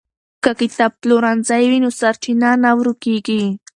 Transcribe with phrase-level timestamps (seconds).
[0.43, 3.43] که کتابپلورنځی وي نو سرچینه نه ورکېږي.